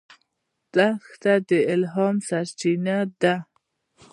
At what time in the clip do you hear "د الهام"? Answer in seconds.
1.47-2.15